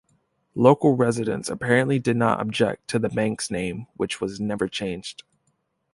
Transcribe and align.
Local 0.55 0.95
residents 0.95 1.47
apparently 1.47 1.99
did 1.99 2.17
not 2.17 2.41
object 2.41 2.87
to 2.87 2.97
the 2.97 3.09
bank's 3.09 3.51
name, 3.51 3.85
which 3.97 4.19
was 4.19 4.39
never 4.39 4.67
changed. 4.67 5.21